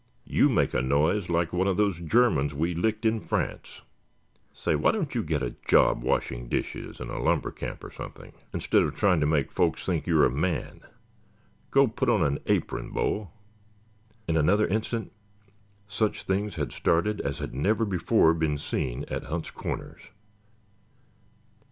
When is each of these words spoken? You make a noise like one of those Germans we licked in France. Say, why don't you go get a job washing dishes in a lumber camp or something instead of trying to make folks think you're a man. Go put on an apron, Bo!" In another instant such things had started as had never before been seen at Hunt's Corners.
You 0.25 0.49
make 0.49 0.73
a 0.73 0.81
noise 0.81 1.29
like 1.29 1.53
one 1.53 1.67
of 1.67 1.77
those 1.77 1.99
Germans 1.99 2.55
we 2.55 2.73
licked 2.73 3.05
in 3.05 3.19
France. 3.19 3.83
Say, 4.51 4.73
why 4.73 4.89
don't 4.93 5.13
you 5.13 5.21
go 5.21 5.27
get 5.27 5.43
a 5.43 5.53
job 5.67 6.01
washing 6.01 6.49
dishes 6.49 6.99
in 6.99 7.11
a 7.11 7.21
lumber 7.21 7.51
camp 7.51 7.83
or 7.83 7.91
something 7.91 8.33
instead 8.51 8.81
of 8.81 8.95
trying 8.95 9.19
to 9.19 9.27
make 9.27 9.51
folks 9.51 9.85
think 9.85 10.07
you're 10.07 10.25
a 10.25 10.31
man. 10.31 10.81
Go 11.69 11.85
put 11.87 12.09
on 12.09 12.23
an 12.23 12.39
apron, 12.47 12.89
Bo!" 12.89 13.29
In 14.27 14.37
another 14.37 14.65
instant 14.65 15.11
such 15.87 16.23
things 16.23 16.55
had 16.55 16.71
started 16.71 17.21
as 17.21 17.37
had 17.37 17.53
never 17.53 17.85
before 17.85 18.33
been 18.33 18.57
seen 18.57 19.05
at 19.07 19.25
Hunt's 19.25 19.51
Corners. 19.51 20.01